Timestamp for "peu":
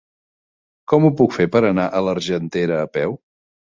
2.99-3.19